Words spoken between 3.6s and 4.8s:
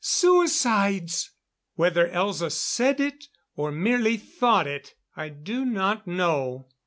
merely thought